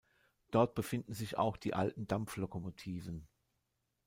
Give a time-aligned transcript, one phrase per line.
[0.49, 3.27] Dort befinden sich auch die alten Dampflokomotiven.